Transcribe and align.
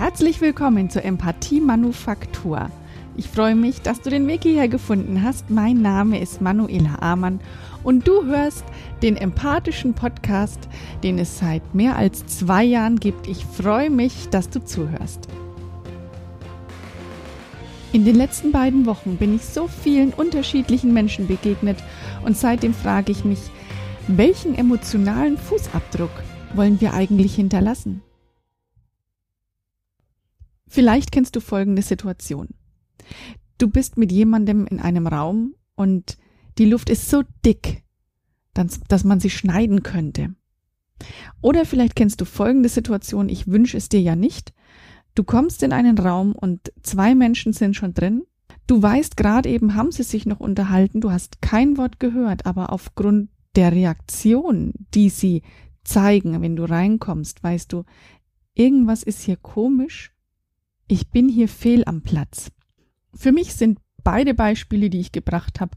Herzlich 0.00 0.40
willkommen 0.40 0.88
zur 0.88 1.04
Empathie 1.04 1.60
Manufaktur. 1.60 2.70
Ich 3.18 3.28
freue 3.28 3.54
mich, 3.54 3.82
dass 3.82 4.00
du 4.00 4.08
den 4.08 4.26
Weg 4.28 4.44
hierher 4.44 4.66
gefunden 4.66 5.22
hast. 5.22 5.50
Mein 5.50 5.82
Name 5.82 6.18
ist 6.18 6.40
Manuela 6.40 7.02
Amann 7.02 7.38
und 7.84 8.08
du 8.08 8.24
hörst 8.24 8.64
den 9.02 9.18
empathischen 9.18 9.92
Podcast, 9.92 10.70
den 11.02 11.18
es 11.18 11.38
seit 11.38 11.74
mehr 11.74 11.96
als 11.96 12.24
zwei 12.24 12.64
Jahren 12.64 12.98
gibt. 12.98 13.26
Ich 13.26 13.44
freue 13.44 13.90
mich, 13.90 14.30
dass 14.30 14.48
du 14.48 14.64
zuhörst. 14.64 15.28
In 17.92 18.06
den 18.06 18.16
letzten 18.16 18.52
beiden 18.52 18.86
Wochen 18.86 19.18
bin 19.18 19.36
ich 19.36 19.44
so 19.44 19.68
vielen 19.68 20.14
unterschiedlichen 20.14 20.94
Menschen 20.94 21.26
begegnet 21.26 21.76
und 22.24 22.38
seitdem 22.38 22.72
frage 22.72 23.12
ich 23.12 23.26
mich, 23.26 23.50
welchen 24.08 24.54
emotionalen 24.54 25.36
Fußabdruck 25.36 26.22
wollen 26.54 26.80
wir 26.80 26.94
eigentlich 26.94 27.34
hinterlassen? 27.34 28.00
Vielleicht 30.70 31.10
kennst 31.10 31.34
du 31.34 31.40
folgende 31.40 31.82
Situation. 31.82 32.50
Du 33.58 33.68
bist 33.68 33.98
mit 33.98 34.12
jemandem 34.12 34.68
in 34.68 34.78
einem 34.78 35.08
Raum 35.08 35.56
und 35.74 36.16
die 36.58 36.64
Luft 36.64 36.88
ist 36.88 37.10
so 37.10 37.24
dick, 37.44 37.82
dass 38.54 39.02
man 39.02 39.18
sie 39.18 39.30
schneiden 39.30 39.82
könnte. 39.82 40.32
Oder 41.42 41.64
vielleicht 41.64 41.96
kennst 41.96 42.20
du 42.20 42.24
folgende 42.24 42.68
Situation, 42.68 43.28
ich 43.28 43.48
wünsche 43.48 43.76
es 43.76 43.88
dir 43.88 44.00
ja 44.00 44.14
nicht. 44.14 44.52
Du 45.16 45.24
kommst 45.24 45.64
in 45.64 45.72
einen 45.72 45.98
Raum 45.98 46.36
und 46.36 46.72
zwei 46.84 47.16
Menschen 47.16 47.52
sind 47.52 47.74
schon 47.74 47.92
drin. 47.92 48.22
Du 48.68 48.80
weißt 48.80 49.16
gerade 49.16 49.48
eben, 49.48 49.74
haben 49.74 49.90
sie 49.90 50.04
sich 50.04 50.24
noch 50.24 50.38
unterhalten, 50.38 51.00
du 51.00 51.10
hast 51.10 51.42
kein 51.42 51.78
Wort 51.78 51.98
gehört, 51.98 52.46
aber 52.46 52.72
aufgrund 52.72 53.28
der 53.56 53.72
Reaktion, 53.72 54.72
die 54.94 55.08
sie 55.08 55.42
zeigen, 55.82 56.40
wenn 56.40 56.54
du 56.54 56.62
reinkommst, 56.62 57.42
weißt 57.42 57.72
du, 57.72 57.82
irgendwas 58.54 59.02
ist 59.02 59.22
hier 59.22 59.36
komisch 59.36 60.12
ich 60.90 61.10
bin 61.10 61.28
hier 61.28 61.48
fehl 61.48 61.84
am 61.86 62.02
Platz. 62.02 62.50
Für 63.14 63.32
mich 63.32 63.54
sind 63.54 63.78
beide 64.02 64.34
Beispiele, 64.34 64.90
die 64.90 65.00
ich 65.00 65.12
gebracht 65.12 65.60
habe, 65.60 65.76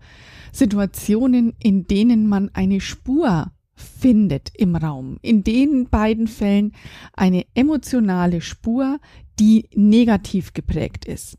Situationen, 0.52 1.54
in 1.60 1.88
denen 1.88 2.28
man 2.28 2.50
eine 2.54 2.82
Spur 2.82 3.52
findet 3.76 4.52
im 4.56 4.76
Raum. 4.76 5.18
In 5.22 5.44
den 5.44 5.90
beiden 5.90 6.28
Fällen 6.28 6.74
eine 7.14 7.46
emotionale 7.54 8.42
Spur, 8.42 9.00
die 9.40 9.70
negativ 9.76 10.54
geprägt 10.54 11.06
ist. 11.06 11.38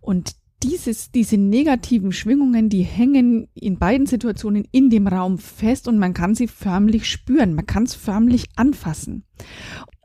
Und 0.00 0.36
dieses, 0.62 1.12
diese 1.12 1.36
negativen 1.36 2.12
Schwingungen, 2.12 2.68
die 2.68 2.82
hängen 2.82 3.48
in 3.54 3.78
beiden 3.78 4.06
Situationen 4.06 4.66
in 4.72 4.90
dem 4.90 5.06
Raum 5.06 5.38
fest 5.38 5.86
und 5.86 5.98
man 5.98 6.14
kann 6.14 6.34
sie 6.34 6.48
förmlich 6.48 7.08
spüren, 7.08 7.54
man 7.54 7.66
kann 7.66 7.84
es 7.84 7.94
förmlich 7.94 8.46
anfassen. 8.56 9.24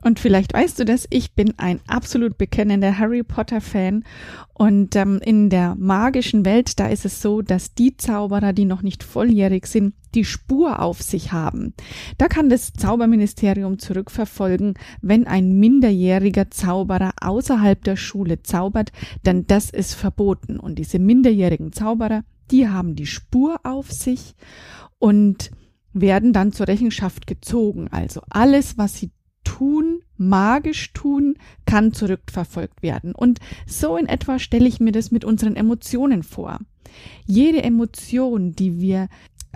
Und 0.04 0.20
vielleicht 0.20 0.52
weißt 0.52 0.78
du 0.78 0.84
das, 0.84 1.06
ich 1.08 1.32
bin 1.32 1.54
ein 1.56 1.80
absolut 1.86 2.36
bekennender 2.36 2.98
Harry 2.98 3.22
Potter 3.22 3.62
Fan 3.62 4.04
und 4.52 4.94
ähm, 4.96 5.18
in 5.24 5.48
der 5.48 5.76
magischen 5.76 6.44
Welt, 6.44 6.78
da 6.78 6.88
ist 6.88 7.06
es 7.06 7.22
so, 7.22 7.40
dass 7.40 7.74
die 7.74 7.96
Zauberer, 7.96 8.52
die 8.52 8.66
noch 8.66 8.82
nicht 8.82 9.02
volljährig 9.02 9.66
sind, 9.66 9.94
die 10.14 10.26
Spur 10.26 10.80
auf 10.80 11.00
sich 11.00 11.32
haben. 11.32 11.72
Da 12.18 12.28
kann 12.28 12.50
das 12.50 12.74
Zauberministerium 12.74 13.78
zurückverfolgen, 13.78 14.74
wenn 15.00 15.26
ein 15.26 15.58
minderjähriger 15.58 16.50
Zauberer 16.50 17.12
außerhalb 17.22 17.82
der 17.82 17.96
Schule 17.96 18.42
zaubert, 18.42 18.92
denn 19.24 19.46
das 19.46 19.70
ist 19.70 19.94
verboten. 19.94 20.60
Und 20.60 20.78
diese 20.78 20.98
minderjährigen 20.98 21.72
Zauberer, 21.72 22.24
die 22.50 22.68
haben 22.68 22.94
die 22.94 23.06
Spur 23.06 23.58
auf 23.64 23.90
sich 23.90 24.34
und 24.98 25.50
werden 25.94 26.32
dann 26.32 26.52
zur 26.52 26.68
Rechenschaft 26.68 27.26
gezogen. 27.26 27.88
Also 27.90 28.20
alles, 28.28 28.76
was 28.76 28.98
sie 28.98 29.10
tun, 29.54 30.00
magisch 30.16 30.92
tun, 30.94 31.36
kann 31.64 31.92
zurückverfolgt 31.92 32.82
werden. 32.82 33.14
Und 33.14 33.38
so 33.66 33.96
in 33.96 34.06
etwa 34.06 34.40
stelle 34.40 34.66
ich 34.66 34.80
mir 34.80 34.90
das 34.90 35.12
mit 35.12 35.24
unseren 35.24 35.54
Emotionen 35.54 36.24
vor. 36.24 36.58
Jede 37.24 37.62
Emotion, 37.62 38.52
die 38.52 38.80
wir 38.80 39.08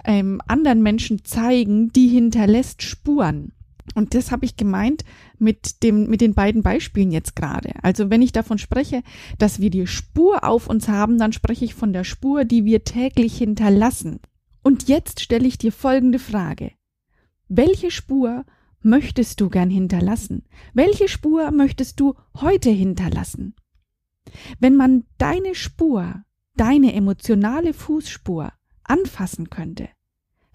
ähm, 0.04 0.41
anderen 0.47 0.84
Menschen 0.84 1.25
zeigen, 1.25 1.88
die 1.92 2.06
hinterlässt 2.06 2.82
Spuren. 2.82 3.53
Und 3.97 4.14
das 4.14 4.31
habe 4.31 4.44
ich 4.44 4.56
gemeint 4.56 5.04
mit 5.38 5.82
dem, 5.82 6.09
mit 6.09 6.20
den 6.20 6.34
beiden 6.34 6.62
Beispielen 6.62 7.10
jetzt 7.10 7.34
gerade. 7.34 7.72
Also 7.82 8.09
wenn 8.09 8.22
ich 8.22 8.30
davon 8.30 8.59
spreche, 8.59 9.03
dass 9.38 9.60
wir 9.60 9.70
die 9.70 9.88
Spur 9.88 10.44
auf 10.44 10.69
uns 10.69 10.86
haben, 10.86 11.19
dann 11.19 11.32
spreche 11.32 11.65
ich 11.65 11.75
von 11.75 11.92
der 11.92 12.04
Spur, 12.04 12.44
die 12.44 12.65
wir 12.65 12.84
täglich 12.84 13.36
hinterlassen. 13.36 14.20
Und 14.62 14.88
jetzt 14.88 15.20
stelle 15.20 15.48
ich 15.48 15.59
dir 15.59 15.72
folgende 15.72 16.20
Frage. 16.20 16.70
Welche 17.48 17.91
Spur 17.91 18.44
möchtest 18.83 19.41
du 19.41 19.49
gern 19.49 19.71
hinterlassen? 19.71 20.44
Welche 20.75 21.09
Spur 21.09 21.50
möchtest 21.50 22.00
du 22.00 22.15
heute 22.37 22.71
hinterlassen? 22.71 23.55
Wenn 24.61 24.77
man 24.77 25.05
deine 25.19 25.55
Spur, 25.55 26.22
deine 26.56 26.94
emotionale 26.94 27.72
Fußspur 27.72 28.53
anfassen 28.84 29.50
könnte, 29.50 29.89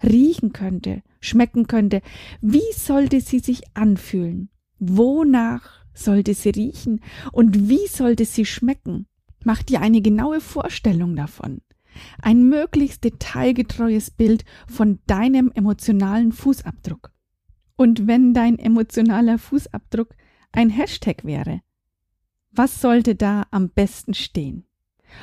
riechen 0.02 0.52
könnte, 0.52 1.02
schmecken 1.20 1.66
könnte, 1.66 2.02
wie 2.40 2.72
sollte 2.74 3.20
sie 3.20 3.38
sich 3.38 3.62
anfühlen? 3.74 4.50
Wonach 4.78 5.84
sollte 5.94 6.34
sie 6.34 6.50
riechen 6.50 7.00
und 7.32 7.68
wie 7.68 7.86
sollte 7.88 8.24
sie 8.24 8.44
schmecken? 8.44 9.06
Mach 9.44 9.62
dir 9.62 9.80
eine 9.80 10.00
genaue 10.00 10.40
Vorstellung 10.40 11.16
davon. 11.16 11.60
Ein 12.20 12.48
möglichst 12.48 13.04
detailgetreues 13.04 14.10
Bild 14.10 14.44
von 14.66 14.98
deinem 15.06 15.52
emotionalen 15.54 16.32
Fußabdruck. 16.32 17.13
Und 17.76 18.06
wenn 18.06 18.34
dein 18.34 18.58
emotionaler 18.58 19.38
Fußabdruck 19.38 20.14
ein 20.52 20.70
Hashtag 20.70 21.24
wäre, 21.24 21.60
was 22.52 22.80
sollte 22.80 23.14
da 23.14 23.46
am 23.50 23.68
besten 23.68 24.14
stehen? 24.14 24.64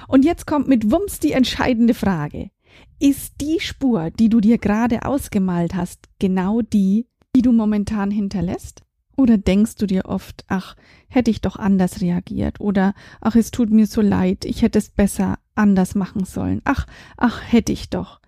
Und 0.08 0.26
jetzt 0.26 0.46
kommt 0.46 0.68
mit 0.68 0.92
Wumms 0.92 1.20
die 1.20 1.32
entscheidende 1.32 1.94
Frage. 1.94 2.52
Ist 3.00 3.36
die 3.42 3.60
Spur, 3.60 4.12
die 4.12 4.30
du 4.30 4.40
dir 4.40 4.58
gerade 4.58 5.06
ausgemalt 5.06 5.76
hast, 5.76 6.10
genau 6.20 6.62
die, 6.62 7.08
die 7.36 7.42
du 7.42 7.52
momentan 7.52 8.12
hinterlässt? 8.12 8.84
Oder 9.18 9.38
denkst 9.38 9.76
du 9.76 9.86
dir 9.86 10.06
oft, 10.06 10.46
ach, 10.48 10.76
hätte 11.08 11.32
ich 11.32 11.42
doch 11.42 11.58
anders 11.58 12.02
reagiert? 12.02 12.60
Oder 12.60 12.94
ach, 13.20 13.36
es 13.36 13.52
tut 13.52 13.70
mir 13.70 13.86
so 13.86 14.02
leid, 14.02 14.46
ich 14.46 14.62
hätte 14.62 14.80
es 14.80 14.90
besser 14.90 15.40
anders 15.56 15.96
machen 15.96 16.26
sollen. 16.26 16.62
Ach, 16.64 16.88
ach, 17.18 17.42
hätte 17.46 17.72
ich 17.72 17.90
doch. 17.90 18.22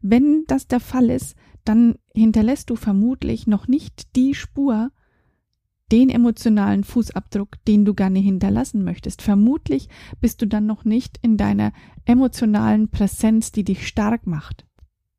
Wenn 0.00 0.44
das 0.46 0.66
der 0.66 0.80
Fall 0.80 1.10
ist, 1.10 1.36
dann 1.64 1.96
hinterlässt 2.14 2.70
du 2.70 2.76
vermutlich 2.76 3.46
noch 3.46 3.68
nicht 3.68 4.16
die 4.16 4.34
Spur, 4.34 4.90
den 5.92 6.08
emotionalen 6.08 6.84
Fußabdruck, 6.84 7.64
den 7.66 7.84
du 7.84 7.94
gerne 7.94 8.20
hinterlassen 8.20 8.84
möchtest. 8.84 9.22
Vermutlich 9.22 9.88
bist 10.20 10.40
du 10.40 10.46
dann 10.46 10.66
noch 10.66 10.84
nicht 10.84 11.18
in 11.22 11.36
deiner 11.36 11.72
emotionalen 12.04 12.90
Präsenz, 12.90 13.50
die 13.50 13.64
dich 13.64 13.86
stark 13.86 14.26
macht. 14.26 14.66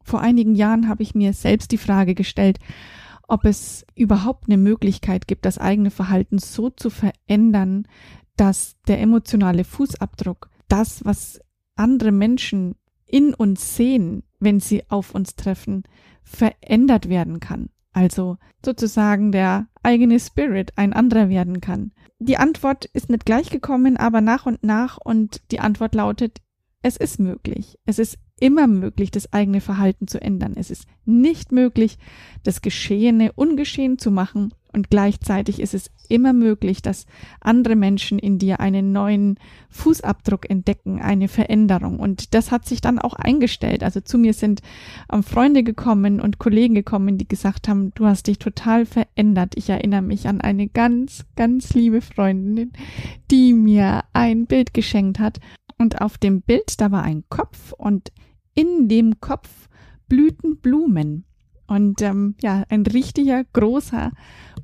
Vor 0.04 0.22
einigen 0.22 0.56
Jahren 0.56 0.88
habe 0.88 1.04
ich 1.04 1.14
mir 1.14 1.34
selbst 1.34 1.72
die 1.72 1.78
Frage 1.78 2.16
gestellt, 2.16 2.60
ob 3.28 3.46
es 3.46 3.86
überhaupt 3.96 4.46
eine 4.48 4.58
Möglichkeit 4.58 5.28
gibt, 5.28 5.46
das 5.46 5.58
eigene 5.58 5.92
Verhalten 5.92 6.38
so 6.38 6.70
zu 6.70 6.90
verändern, 6.90 7.88
dass 8.36 8.76
der 8.88 9.00
emotionale 9.00 9.64
Fußabdruck, 9.64 10.50
das, 10.68 11.06
was 11.06 11.40
andere 11.76 12.12
Menschen 12.12 12.76
in 13.12 13.34
uns 13.34 13.76
sehen, 13.76 14.24
wenn 14.40 14.60
sie 14.60 14.84
auf 14.90 15.14
uns 15.14 15.36
treffen, 15.36 15.84
verändert 16.24 17.10
werden 17.10 17.40
kann. 17.40 17.70
Also 17.94 18.38
sozusagen 18.66 19.32
der 19.32 19.68
eigene 19.84 20.20
Spirit 20.20 20.78
ein 20.78 20.94
anderer 20.94 21.30
werden 21.30 21.60
kann. 21.60 21.92
Die 22.20 22.38
Antwort 22.38 22.86
ist 22.86 23.10
nicht 23.10 23.26
gleich 23.26 23.50
gekommen, 23.50 23.98
aber 23.98 24.22
nach 24.22 24.46
und 24.46 24.64
nach 24.64 24.98
und 24.98 25.42
die 25.52 25.60
Antwort 25.60 25.94
lautet, 25.96 26.40
es 26.82 26.98
ist 26.98 27.20
möglich. 27.20 27.78
Es 27.86 28.00
ist 28.00 28.18
immer 28.42 28.68
möglich, 28.68 29.12
das 29.12 29.32
eigene 29.32 29.62
Verhalten 29.62 30.08
zu 30.08 30.22
ändern. 30.22 30.56
Es 30.58 30.70
ist 30.70 30.86
nicht 31.06 31.52
möglich, 31.52 31.98
das 32.44 32.62
Geschehene 32.62 33.32
ungeschehen 33.34 33.98
zu 33.98 34.12
machen 34.12 34.54
und 34.74 34.90
gleichzeitig 34.90 35.60
ist 35.60 35.74
es 35.74 35.92
immer 36.08 36.34
möglich, 36.34 36.82
dass 36.82 37.06
andere 37.42 37.76
Menschen 37.76 38.20
in 38.20 38.38
dir 38.38 38.60
einen 38.60 38.92
neuen 38.92 39.38
Fußabdruck 39.70 40.50
entdecken, 40.50 41.02
eine 41.02 41.28
Veränderung. 41.28 42.00
Und 42.00 42.34
das 42.34 42.52
hat 42.52 42.66
sich 42.66 42.80
dann 42.80 43.00
auch 43.00 43.14
eingestellt. 43.14 43.84
Also 43.84 44.00
zu 44.00 44.18
mir 44.18 44.34
sind 44.34 44.62
ähm, 45.12 45.24
Freunde 45.24 45.64
gekommen 45.64 46.22
und 46.22 46.40
Kollegen 46.40 46.76
gekommen, 46.76 47.18
die 47.18 47.28
gesagt 47.28 47.68
haben, 47.68 47.94
du 47.96 48.06
hast 48.06 48.28
dich 48.28 48.40
total 48.40 48.86
verändert. 48.86 49.54
Ich 49.56 49.70
erinnere 49.70 50.02
mich 50.02 50.28
an 50.28 50.42
eine 50.42 50.68
ganz, 50.68 51.26
ganz 51.36 51.74
liebe 51.74 52.02
Freundin, 52.02 52.72
die 53.30 53.54
mir 53.54 54.04
ein 54.14 54.46
Bild 54.46 54.74
geschenkt 54.74 55.20
hat. 55.20 55.40
Und 55.78 56.02
auf 56.02 56.18
dem 56.18 56.42
Bild, 56.42 56.80
da 56.80 56.92
war 56.92 57.04
ein 57.04 57.24
Kopf 57.30 57.74
und 57.74 58.12
in 58.54 58.88
dem 58.88 59.20
Kopf 59.20 59.70
blühten 60.08 60.58
Blumen. 60.58 61.26
Und 61.68 62.02
ähm, 62.02 62.36
ja, 62.42 62.64
ein 62.70 62.86
richtiger 62.86 63.46
großer 63.54 64.12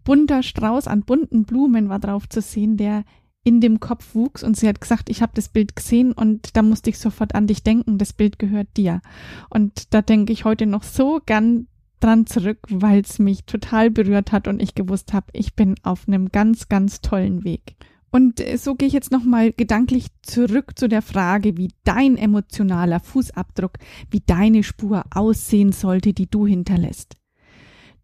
bunter 0.03 0.43
Strauß 0.43 0.87
an 0.87 1.03
bunten 1.03 1.45
Blumen 1.45 1.87
war 1.89 1.99
drauf 1.99 2.27
zu 2.27 2.41
sehen, 2.41 2.75
der 2.75 3.05
in 3.43 3.61
dem 3.61 3.79
Kopf 3.79 4.13
wuchs. 4.13 4.43
Und 4.43 4.57
sie 4.57 4.67
hat 4.67 4.81
gesagt, 4.81 5.09
ich 5.09 5.21
habe 5.21 5.31
das 5.35 5.47
Bild 5.47 5.75
gesehen 5.75 6.11
und 6.11 6.57
da 6.57 6.61
musste 6.61 6.89
ich 6.89 6.99
sofort 6.99 7.33
an 7.33 7.47
dich 7.47 7.63
denken. 7.63 7.97
Das 7.97 8.11
Bild 8.11 8.39
gehört 8.39 8.67
dir. 8.75 9.01
Und 9.49 9.93
da 9.93 10.01
denke 10.01 10.33
ich 10.33 10.43
heute 10.43 10.65
noch 10.65 10.83
so 10.83 11.21
gern 11.25 11.67
dran 12.01 12.25
zurück, 12.25 12.59
weil 12.69 13.01
es 13.01 13.19
mich 13.19 13.45
total 13.45 13.89
berührt 13.89 14.33
hat 14.33 14.47
und 14.47 14.61
ich 14.61 14.75
gewusst 14.75 15.13
habe, 15.13 15.27
ich 15.31 15.55
bin 15.55 15.75
auf 15.83 16.07
einem 16.07 16.29
ganz, 16.29 16.67
ganz 16.67 17.01
tollen 17.01 17.43
Weg. 17.45 17.75
Und 18.11 18.39
äh, 18.39 18.57
so 18.57 18.75
gehe 18.75 18.87
ich 18.87 18.93
jetzt 18.93 19.11
nochmal 19.11 19.51
gedanklich 19.51 20.07
zurück 20.21 20.77
zu 20.77 20.87
der 20.87 21.01
Frage, 21.01 21.57
wie 21.57 21.73
dein 21.83 22.17
emotionaler 22.17 22.99
Fußabdruck, 22.99 23.73
wie 24.09 24.21
deine 24.25 24.63
Spur 24.63 25.03
aussehen 25.11 25.71
sollte, 25.71 26.13
die 26.13 26.29
du 26.29 26.47
hinterlässt. 26.47 27.15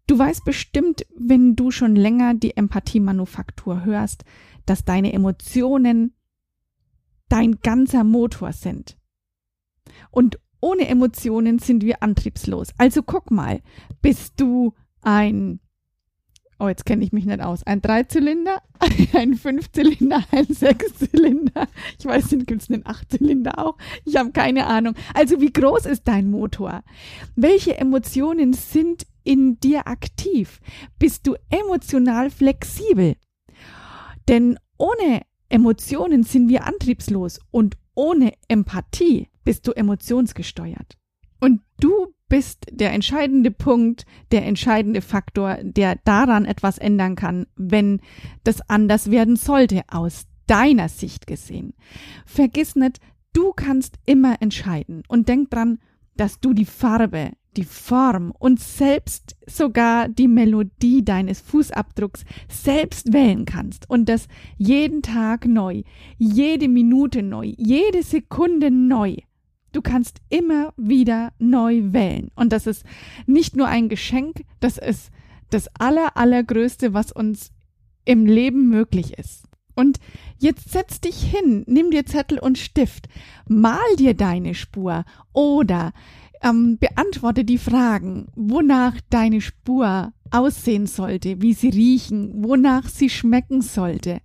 Du 0.06 0.18
weißt 0.18 0.44
bestimmt, 0.44 1.06
wenn 1.16 1.56
du 1.56 1.70
schon 1.70 1.96
länger 1.96 2.34
die 2.34 2.56
Empathie-Manufaktur 2.56 3.84
hörst, 3.84 4.24
dass 4.66 4.84
deine 4.84 5.12
Emotionen 5.12 6.14
dein 7.28 7.60
ganzer 7.62 8.04
Motor 8.04 8.52
sind. 8.52 8.98
Und 10.10 10.38
ohne 10.60 10.88
Emotionen 10.88 11.58
sind 11.58 11.82
wir 11.82 12.02
antriebslos. 12.02 12.68
Also 12.78 13.02
guck 13.02 13.30
mal, 13.30 13.62
bist 14.02 14.40
du 14.40 14.74
ein 15.02 15.60
oh, 16.64 16.68
jetzt 16.68 16.86
kenne 16.86 17.04
ich 17.04 17.12
mich 17.12 17.26
nicht 17.26 17.40
aus, 17.40 17.62
ein 17.64 17.82
Dreizylinder, 17.82 18.62
ein 19.12 19.34
Fünfzylinder, 19.34 20.24
ein 20.30 20.46
Sechszylinder. 20.46 21.68
Ich 21.98 22.06
weiß 22.06 22.32
nicht, 22.32 22.46
gibt 22.46 22.62
es 22.62 22.70
einen 22.70 22.86
Achtzylinder 22.86 23.58
auch? 23.58 23.76
Ich 24.04 24.16
habe 24.16 24.32
keine 24.32 24.66
Ahnung. 24.66 24.94
Also 25.12 25.40
wie 25.40 25.52
groß 25.52 25.86
ist 25.86 26.08
dein 26.08 26.30
Motor? 26.30 26.82
Welche 27.36 27.76
Emotionen 27.76 28.54
sind 28.54 29.06
in 29.24 29.60
dir 29.60 29.86
aktiv? 29.86 30.60
Bist 30.98 31.26
du 31.26 31.34
emotional 31.50 32.30
flexibel? 32.30 33.16
Denn 34.28 34.58
ohne 34.78 35.22
Emotionen 35.50 36.22
sind 36.22 36.48
wir 36.48 36.66
antriebslos 36.66 37.40
und 37.50 37.76
ohne 37.94 38.32
Empathie 38.48 39.28
bist 39.44 39.68
du 39.68 39.72
emotionsgesteuert. 39.72 40.96
Und 41.40 41.60
du 41.78 42.13
bist 42.34 42.66
der 42.68 42.92
entscheidende 42.92 43.52
Punkt, 43.52 44.06
der 44.32 44.44
entscheidende 44.44 45.02
Faktor, 45.02 45.56
der 45.62 46.00
daran 46.04 46.46
etwas 46.46 46.78
ändern 46.78 47.14
kann, 47.14 47.46
wenn 47.54 48.00
das 48.42 48.60
anders 48.68 49.12
werden 49.12 49.36
sollte, 49.36 49.82
aus 49.86 50.26
deiner 50.48 50.88
Sicht 50.88 51.28
gesehen. 51.28 51.74
Vergiss 52.26 52.74
nicht, 52.74 52.98
du 53.34 53.52
kannst 53.52 54.00
immer 54.04 54.42
entscheiden 54.42 55.04
und 55.06 55.28
denk 55.28 55.52
dran, 55.52 55.78
dass 56.16 56.40
du 56.40 56.54
die 56.54 56.64
Farbe, 56.64 57.30
die 57.56 57.62
Form 57.62 58.32
und 58.36 58.58
selbst 58.58 59.36
sogar 59.46 60.08
die 60.08 60.26
Melodie 60.26 61.04
deines 61.04 61.40
Fußabdrucks 61.40 62.24
selbst 62.48 63.12
wählen 63.12 63.44
kannst 63.44 63.88
und 63.88 64.08
das 64.08 64.26
jeden 64.58 65.02
Tag 65.02 65.46
neu, 65.46 65.82
jede 66.18 66.66
Minute 66.66 67.22
neu, 67.22 67.52
jede 67.56 68.02
Sekunde 68.02 68.72
neu. 68.72 69.18
Du 69.74 69.82
kannst 69.82 70.20
immer 70.28 70.72
wieder 70.76 71.32
neu 71.38 71.92
wählen. 71.92 72.30
Und 72.36 72.52
das 72.52 72.68
ist 72.68 72.84
nicht 73.26 73.56
nur 73.56 73.66
ein 73.66 73.88
Geschenk, 73.88 74.44
das 74.60 74.78
ist 74.78 75.10
das 75.50 75.68
aller, 75.78 76.16
allergrößte, 76.16 76.94
was 76.94 77.10
uns 77.10 77.50
im 78.04 78.24
Leben 78.24 78.68
möglich 78.68 79.18
ist. 79.18 79.48
Und 79.74 79.98
jetzt 80.38 80.70
setz 80.70 81.00
dich 81.00 81.24
hin, 81.24 81.64
nimm 81.66 81.90
dir 81.90 82.06
Zettel 82.06 82.38
und 82.38 82.56
Stift, 82.56 83.08
mal 83.48 83.80
dir 83.98 84.14
deine 84.14 84.54
Spur 84.54 85.04
oder 85.32 85.92
ähm, 86.40 86.78
beantworte 86.78 87.44
die 87.44 87.58
Fragen, 87.58 88.28
wonach 88.36 88.94
deine 89.10 89.40
Spur 89.40 90.12
aussehen 90.30 90.86
sollte, 90.86 91.42
wie 91.42 91.54
sie 91.54 91.70
riechen, 91.70 92.44
wonach 92.44 92.88
sie 92.88 93.10
schmecken 93.10 93.60
sollte, 93.60 94.20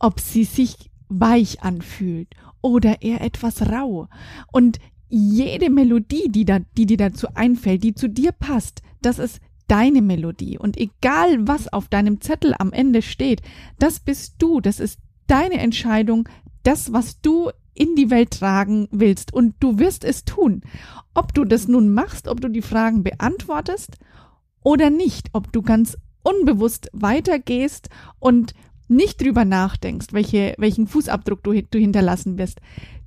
ob 0.00 0.18
sie 0.18 0.42
sich 0.42 0.90
weich 1.08 1.62
anfühlt 1.62 2.34
oder 2.62 3.02
eher 3.02 3.20
etwas 3.20 3.70
rau. 3.70 4.08
Und 4.52 4.78
jede 5.08 5.70
Melodie, 5.70 6.28
die, 6.28 6.44
da, 6.44 6.60
die 6.76 6.86
dir 6.86 6.96
dazu 6.96 7.28
einfällt, 7.34 7.82
die 7.82 7.94
zu 7.94 8.08
dir 8.08 8.32
passt, 8.32 8.82
das 9.00 9.18
ist 9.18 9.40
deine 9.68 10.02
Melodie. 10.02 10.58
Und 10.58 10.76
egal, 10.76 11.46
was 11.46 11.72
auf 11.72 11.88
deinem 11.88 12.20
Zettel 12.20 12.54
am 12.58 12.72
Ende 12.72 13.02
steht, 13.02 13.42
das 13.78 14.00
bist 14.00 14.34
du, 14.38 14.60
das 14.60 14.80
ist 14.80 14.98
deine 15.26 15.58
Entscheidung, 15.58 16.28
das, 16.62 16.92
was 16.92 17.20
du 17.20 17.50
in 17.74 17.94
die 17.94 18.10
Welt 18.10 18.32
tragen 18.32 18.88
willst. 18.90 19.32
Und 19.32 19.54
du 19.60 19.78
wirst 19.78 20.04
es 20.04 20.24
tun. 20.24 20.62
Ob 21.14 21.32
du 21.34 21.44
das 21.44 21.68
nun 21.68 21.92
machst, 21.92 22.28
ob 22.28 22.40
du 22.40 22.48
die 22.48 22.62
Fragen 22.62 23.02
beantwortest 23.02 23.98
oder 24.62 24.90
nicht, 24.90 25.28
ob 25.32 25.52
du 25.52 25.62
ganz 25.62 25.96
unbewusst 26.22 26.90
weitergehst 26.92 27.88
und 28.18 28.54
nicht 28.88 29.20
drüber 29.22 29.44
nachdenkst, 29.44 30.08
welche, 30.12 30.54
welchen 30.58 30.86
Fußabdruck 30.86 31.42
du, 31.42 31.62
du 31.62 31.78
hinterlassen 31.78 32.38
wirst. 32.38 32.60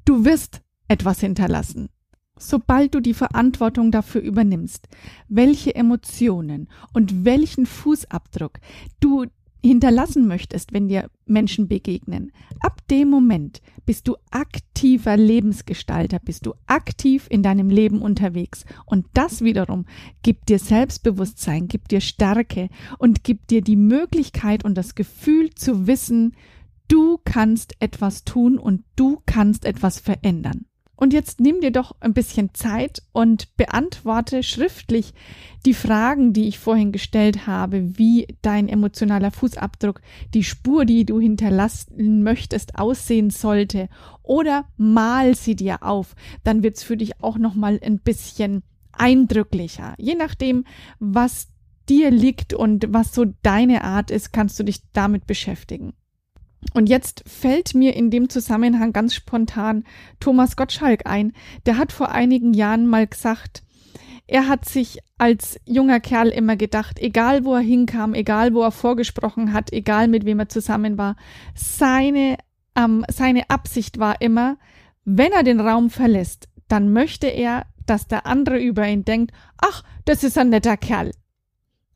Du 0.05 0.25
wirst 0.25 0.61
etwas 0.87 1.19
hinterlassen. 1.19 1.89
Sobald 2.37 2.95
du 2.95 3.01
die 3.01 3.13
Verantwortung 3.13 3.91
dafür 3.91 4.21
übernimmst, 4.21 4.87
welche 5.27 5.75
Emotionen 5.75 6.69
und 6.93 7.23
welchen 7.23 7.65
Fußabdruck 7.65 8.59
du 8.99 9.25
hinterlassen 9.63 10.27
möchtest, 10.27 10.73
wenn 10.73 10.87
dir 10.87 11.09
Menschen 11.25 11.67
begegnen, 11.67 12.31
ab 12.59 12.79
dem 12.89 13.09
Moment 13.09 13.61
bist 13.85 14.07
du 14.07 14.15
aktiver 14.31 15.17
Lebensgestalter, 15.17 16.19
bist 16.19 16.45
du 16.45 16.53
aktiv 16.67 17.27
in 17.29 17.43
deinem 17.43 17.69
Leben 17.69 18.01
unterwegs. 18.01 18.65
Und 18.85 19.05
das 19.13 19.41
wiederum 19.41 19.85
gibt 20.23 20.49
dir 20.49 20.59
Selbstbewusstsein, 20.59 21.67
gibt 21.67 21.91
dir 21.91 22.01
Stärke 22.01 22.69
und 22.97 23.23
gibt 23.23 23.51
dir 23.51 23.61
die 23.61 23.75
Möglichkeit 23.75 24.65
und 24.65 24.75
das 24.75 24.95
Gefühl 24.95 25.51
zu 25.51 25.87
wissen, 25.87 26.35
du 26.87 27.19
kannst 27.23 27.75
etwas 27.79 28.23
tun 28.23 28.57
und 28.57 28.83
du 28.95 29.21
kannst 29.25 29.65
etwas 29.65 29.99
verändern. 29.99 30.65
Und 31.01 31.13
jetzt 31.13 31.39
nimm 31.39 31.61
dir 31.61 31.71
doch 31.71 31.95
ein 31.99 32.13
bisschen 32.13 32.53
Zeit 32.53 33.01
und 33.11 33.57
beantworte 33.57 34.43
schriftlich 34.43 35.15
die 35.65 35.73
Fragen, 35.73 36.31
die 36.31 36.47
ich 36.47 36.59
vorhin 36.59 36.91
gestellt 36.91 37.47
habe, 37.47 37.97
wie 37.97 38.27
dein 38.43 38.69
emotionaler 38.69 39.31
Fußabdruck, 39.31 40.01
die 40.35 40.43
Spur, 40.43 40.85
die 40.85 41.03
du 41.03 41.19
hinterlassen 41.19 42.21
möchtest, 42.21 42.77
aussehen 42.77 43.31
sollte. 43.31 43.89
Oder 44.21 44.65
mal 44.77 45.33
sie 45.33 45.55
dir 45.55 45.81
auf. 45.81 46.15
Dann 46.43 46.61
wird's 46.61 46.83
für 46.83 46.97
dich 46.97 47.19
auch 47.19 47.39
nochmal 47.39 47.79
ein 47.83 47.97
bisschen 47.97 48.61
eindrücklicher. 48.91 49.95
Je 49.97 50.13
nachdem, 50.13 50.65
was 50.99 51.47
dir 51.89 52.11
liegt 52.11 52.53
und 52.53 52.93
was 52.93 53.11
so 53.11 53.25
deine 53.41 53.83
Art 53.83 54.11
ist, 54.11 54.33
kannst 54.33 54.59
du 54.59 54.63
dich 54.63 54.83
damit 54.93 55.25
beschäftigen. 55.25 55.93
Und 56.73 56.89
jetzt 56.89 57.23
fällt 57.27 57.73
mir 57.73 57.95
in 57.95 58.09
dem 58.11 58.29
Zusammenhang 58.29 58.93
ganz 58.93 59.13
spontan 59.13 59.83
Thomas 60.19 60.55
Gottschalk 60.55 61.05
ein. 61.05 61.33
Der 61.65 61.77
hat 61.77 61.91
vor 61.91 62.11
einigen 62.11 62.53
Jahren 62.53 62.87
mal 62.87 63.07
gesagt, 63.07 63.63
er 64.27 64.47
hat 64.47 64.63
sich 64.63 64.99
als 65.17 65.59
junger 65.65 65.99
Kerl 65.99 66.29
immer 66.29 66.55
gedacht, 66.55 66.99
egal 66.99 67.43
wo 67.43 67.53
er 67.55 67.61
hinkam, 67.61 68.13
egal 68.13 68.53
wo 68.53 68.61
er 68.61 68.71
vorgesprochen 68.71 69.51
hat, 69.51 69.73
egal 69.73 70.07
mit 70.07 70.25
wem 70.25 70.39
er 70.39 70.47
zusammen 70.47 70.97
war, 70.97 71.17
seine, 71.53 72.37
ähm, 72.75 73.03
seine 73.11 73.49
Absicht 73.49 73.99
war 73.99 74.21
immer, 74.21 74.57
wenn 75.03 75.33
er 75.33 75.43
den 75.43 75.59
Raum 75.59 75.89
verlässt, 75.89 76.47
dann 76.69 76.93
möchte 76.93 77.27
er, 77.27 77.65
dass 77.85 78.07
der 78.07 78.25
andere 78.25 78.59
über 78.59 78.87
ihn 78.87 79.03
denkt, 79.03 79.33
ach, 79.57 79.83
das 80.05 80.23
ist 80.23 80.37
ein 80.37 80.49
netter 80.49 80.77
Kerl. 80.77 81.11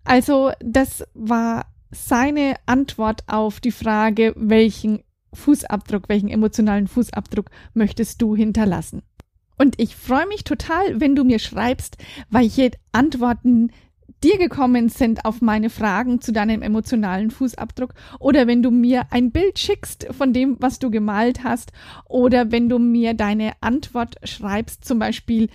Also 0.04 0.52
das 0.60 1.06
war 1.14 1.66
seine 1.96 2.56
Antwort 2.66 3.24
auf 3.28 3.60
die 3.60 3.72
Frage, 3.72 4.34
welchen 4.38 5.04
Fußabdruck, 5.34 6.10
welchen 6.10 6.30
emotionalen 6.30 6.88
Fußabdruck 6.88 7.50
möchtest 7.74 8.22
du 8.22 8.36
hinterlassen. 8.36 9.02
Und 9.58 9.80
ich 9.80 9.96
freue 9.96 10.28
mich 10.28 10.44
total, 10.44 11.00
wenn 11.00 11.16
du 11.16 11.24
mir 11.24 11.40
schreibst, 11.40 11.98
welche 12.30 12.72
Antworten 12.92 13.72
dir 14.24 14.38
gekommen 14.38 14.90
sind 14.90 15.26
auf 15.26 15.42
meine 15.42 15.70
Fragen 15.70 16.20
zu 16.20 16.32
deinem 16.32 16.62
emotionalen 16.62 17.32
Fußabdruck 17.32 17.94
oder 18.20 18.48
wenn 18.48 18.64
du 18.64 18.72
mir 18.72 19.04
ein 19.12 19.32
Bild 19.32 19.60
schickst 19.60 20.08
von 20.12 20.34
dem, 20.34 20.58
was 20.60 20.80
du 20.80 20.90
gemalt 20.90 21.44
hast 21.44 21.72
oder 22.06 22.52
wenn 22.52 22.70
du 22.70 22.80
mir 22.80 23.14
deine 23.14 23.54
Antwort 23.62 24.16
schreibst, 24.24 24.86
zum 24.86 25.00
Beispiel, 25.00 25.50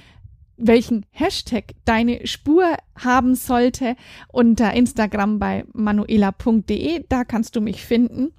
welchen 0.60 1.06
Hashtag 1.10 1.74
deine 1.84 2.26
Spur 2.26 2.76
haben 2.96 3.34
sollte 3.34 3.96
unter 4.28 4.72
Instagram 4.74 5.38
bei 5.38 5.64
manuela.de. 5.72 7.04
Da 7.08 7.24
kannst 7.24 7.56
du 7.56 7.60
mich 7.60 7.84
finden. 7.84 8.32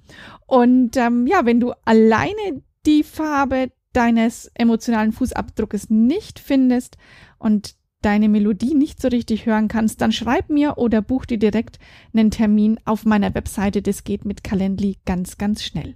Und 0.46 0.96
ähm, 0.96 1.26
ja, 1.26 1.44
wenn 1.44 1.60
du 1.60 1.72
alleine 1.84 2.62
die 2.86 3.02
Farbe 3.02 3.72
deines 3.92 4.50
emotionalen 4.54 5.12
Fußabdruckes 5.12 5.90
nicht 5.90 6.38
findest 6.38 6.96
und 7.38 7.74
deine 8.00 8.28
Melodie 8.28 8.74
nicht 8.74 9.00
so 9.00 9.08
richtig 9.08 9.46
hören 9.46 9.68
kannst, 9.68 10.00
dann 10.00 10.12
schreib 10.12 10.50
mir 10.50 10.76
oder 10.76 11.02
buch 11.02 11.24
dir 11.24 11.38
direkt 11.38 11.78
einen 12.12 12.30
Termin 12.30 12.78
auf 12.84 13.04
meiner 13.04 13.34
Webseite. 13.34 13.80
Das 13.80 14.04
geht 14.04 14.24
mit 14.24 14.42
Calendly 14.42 14.98
ganz, 15.04 15.38
ganz 15.38 15.62
schnell. 15.62 15.94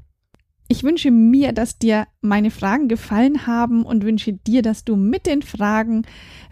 Ich 0.68 0.82
wünsche 0.82 1.12
mir, 1.12 1.52
dass 1.52 1.78
dir 1.78 2.08
meine 2.22 2.50
Fragen 2.50 2.88
gefallen 2.88 3.46
haben 3.46 3.84
und 3.84 4.02
wünsche 4.02 4.32
dir, 4.32 4.62
dass 4.62 4.84
du 4.84 4.96
mit 4.96 5.26
den 5.26 5.42
Fragen 5.42 6.02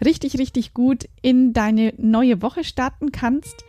richtig, 0.03 0.39
richtig 0.39 0.73
gut 0.73 1.09
in 1.21 1.51
deine 1.51 1.93
neue 1.97 2.41
Woche 2.41 2.63
starten 2.63 3.11
kannst. 3.11 3.65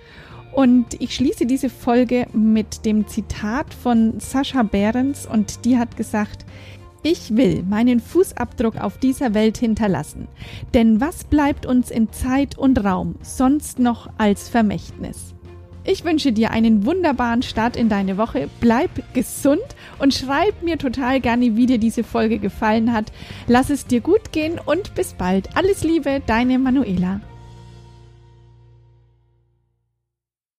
Und 0.53 1.01
ich 1.01 1.15
schließe 1.15 1.47
diese 1.47 1.69
Folge 1.69 2.29
mit 2.33 2.87
dem 2.87 3.09
Zitat 3.09 3.75
von 3.75 4.21
Sascha 4.21 4.63
Behrens 4.63 5.27
und 5.27 5.65
die 5.65 5.79
hat 5.79 5.97
gesagt, 5.97 6.47
ich 7.03 7.37
will 7.37 7.63
meinen 7.63 8.01
Fußabdruck 8.01 8.79
auf 8.79 8.99
dieser 8.99 9.35
Welt 9.35 9.59
hinterlassen, 9.59 10.27
denn 10.75 11.01
was 11.01 11.23
bleibt 11.23 11.65
uns 11.65 11.91
in 11.91 12.11
Zeit 12.11 12.59
und 12.59 12.83
Raum 12.85 13.15
sonst 13.23 13.79
noch 13.79 14.11
als 14.19 14.49
Vermächtnis? 14.49 15.36
Ich 15.89 16.05
wünsche 16.05 16.33
dir 16.33 16.51
einen 16.51 16.85
wunderbaren 16.85 17.43
Start 17.43 17.77
in 17.77 17.89
deine 17.89 18.19
Woche. 18.19 18.51
Bleib 18.61 18.91
gesund 19.15 19.63
und 20.01 20.13
schreib 20.13 20.61
mir 20.65 20.79
total 20.79 21.21
gerne, 21.21 21.55
wie 21.55 21.67
dir 21.67 21.79
diese 21.79 22.03
Folge 22.03 22.41
gefallen 22.41 22.93
hat. 22.93 23.13
Lass 23.47 23.71
es 23.71 23.87
dir 23.87 24.01
gut 24.01 24.33
gehen 24.33 24.59
und 24.65 24.97
bis 24.97 25.15
bald. 25.15 25.57
Alles 25.57 25.85
Liebe, 25.85 26.21
deine 26.27 26.59
Manuela. 26.59 27.21